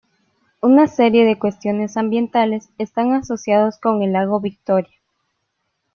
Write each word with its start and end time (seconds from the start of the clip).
Una 0.63 0.87
serie 0.87 1.25
de 1.25 1.37
cuestiones 1.37 1.95
ambientales 1.95 2.71
están 2.79 3.13
asociados 3.13 3.77
con 3.79 4.01
el 4.01 4.13
Lago 4.13 4.39
Victoria. 4.41 4.97